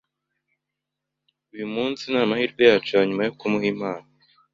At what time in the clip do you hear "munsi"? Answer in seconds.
1.73-2.03